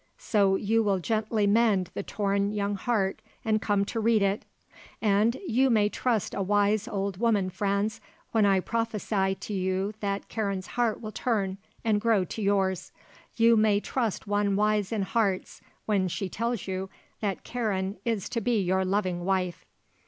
[0.17, 4.45] So you will gently mend the torn young heart and come to read it.
[4.99, 8.01] And you may trust a wise old woman, Franz,
[8.31, 12.91] when I prophesy to you that Karen's heart will turn and grow to yours.
[13.35, 16.89] You may trust one wise in hearts when she tells you
[17.19, 19.67] that Karen is to be your loving wife."